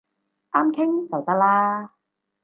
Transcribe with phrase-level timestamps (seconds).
[0.51, 1.91] 啱傾就得啦